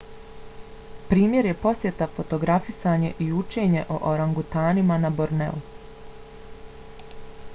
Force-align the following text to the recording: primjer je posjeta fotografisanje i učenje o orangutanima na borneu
primjer 1.09 1.47
je 1.47 1.57
posjeta 1.65 2.07
fotografisanje 2.15 3.11
i 3.27 3.29
učenje 3.43 3.85
o 3.97 3.99
orangutanima 4.13 4.97
na 5.05 5.15
borneu 5.19 5.63